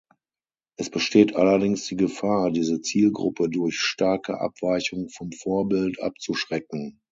Es 0.77 0.89
besteht 0.89 1.35
allerdings 1.35 1.85
die 1.85 1.95
Gefahr, 1.95 2.49
diese 2.49 2.81
Zielgruppe 2.81 3.49
durch 3.49 3.79
starke 3.79 4.39
Abweichung 4.41 5.09
vom 5.09 5.31
Vorbild 5.31 6.01
abzuschrecken. 6.01 6.99